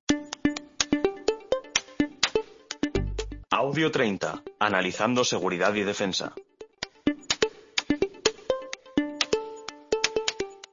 Audio 3.50 3.90
30. 3.90 4.44
Analizando 4.60 5.24
seguridad 5.24 5.74
y 5.74 5.82
defensa. 5.82 6.34